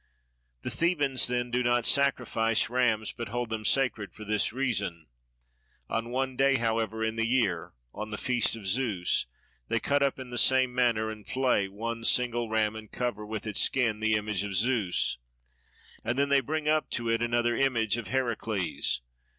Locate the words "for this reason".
4.15-5.05